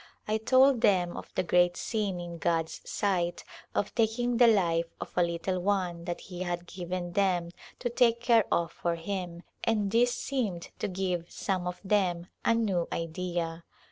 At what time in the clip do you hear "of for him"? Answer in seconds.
8.51-9.43